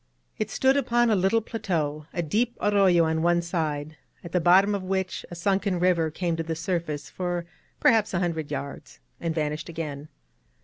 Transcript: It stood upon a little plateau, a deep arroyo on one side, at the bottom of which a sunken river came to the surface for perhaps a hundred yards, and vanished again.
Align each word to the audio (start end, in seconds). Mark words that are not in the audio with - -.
It 0.39 0.49
stood 0.49 0.77
upon 0.77 1.11
a 1.11 1.15
little 1.15 1.41
plateau, 1.41 2.07
a 2.11 2.23
deep 2.23 2.57
arroyo 2.59 3.03
on 3.03 3.21
one 3.21 3.43
side, 3.43 3.97
at 4.23 4.31
the 4.31 4.39
bottom 4.41 4.73
of 4.73 4.81
which 4.81 5.27
a 5.29 5.35
sunken 5.35 5.79
river 5.79 6.09
came 6.09 6.35
to 6.37 6.41
the 6.41 6.55
surface 6.55 7.07
for 7.07 7.45
perhaps 7.79 8.11
a 8.15 8.19
hundred 8.19 8.49
yards, 8.49 8.99
and 9.19 9.35
vanished 9.35 9.69
again. 9.69 10.07